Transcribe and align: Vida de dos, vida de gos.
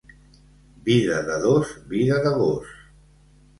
Vida 0.87 1.19
de 1.27 1.37
dos, 1.45 1.75
vida 1.93 2.17
de 2.25 2.31
gos. 2.41 2.67